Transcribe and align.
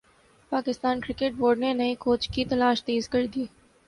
Pakistan 0.51 1.01
cricket 1.01 1.33
board 1.37 1.59
نے 1.59 1.71
نئے 1.73 1.93
coach 1.99 2.27
کی 2.29 2.45
تلاش 2.45 2.83
تیز 2.85 3.09
کر 3.09 3.25
دی 3.35 3.45